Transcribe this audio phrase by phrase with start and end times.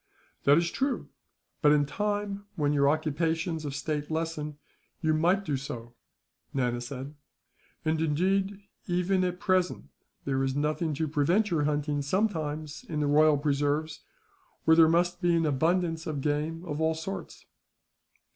[0.45, 1.09] "That is true;
[1.61, 4.57] but in time, when your occupations of state lessen,
[4.99, 5.93] you might do so,"
[6.55, 7.13] Nana said.
[7.85, 9.89] "And indeed, even at present,
[10.25, 13.99] there is nothing to prevent your hunting sometimes in the royal preserves,
[14.65, 17.45] where there must be an abundance of game of all sorts."